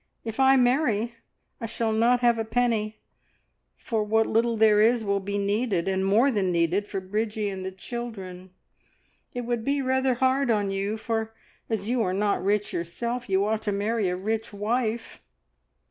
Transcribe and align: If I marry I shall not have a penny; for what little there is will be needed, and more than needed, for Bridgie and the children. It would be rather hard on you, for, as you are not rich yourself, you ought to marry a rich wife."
If 0.25 0.39
I 0.39 0.55
marry 0.55 1.13
I 1.59 1.67
shall 1.67 1.91
not 1.91 2.21
have 2.21 2.39
a 2.39 2.43
penny; 2.43 2.97
for 3.77 4.03
what 4.03 4.25
little 4.25 4.57
there 4.57 4.81
is 4.81 5.05
will 5.05 5.19
be 5.19 5.37
needed, 5.37 5.87
and 5.87 6.03
more 6.03 6.31
than 6.31 6.51
needed, 6.51 6.87
for 6.87 6.99
Bridgie 6.99 7.49
and 7.49 7.63
the 7.63 7.71
children. 7.71 8.49
It 9.35 9.41
would 9.41 9.63
be 9.63 9.79
rather 9.79 10.15
hard 10.15 10.49
on 10.49 10.71
you, 10.71 10.97
for, 10.97 11.35
as 11.69 11.87
you 11.87 12.01
are 12.01 12.13
not 12.13 12.43
rich 12.43 12.73
yourself, 12.73 13.29
you 13.29 13.45
ought 13.45 13.61
to 13.61 13.71
marry 13.71 14.09
a 14.09 14.15
rich 14.15 14.51
wife." 14.51 15.21